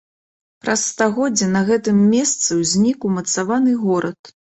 [0.63, 4.33] Праз стагоддзе на гэтым месцы ўзнік умацаваны горад.